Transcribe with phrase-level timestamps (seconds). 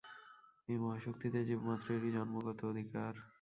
[0.69, 3.13] এই মহাশক্তিতে জীবমাত্রেরই জন্মগত অধিকার।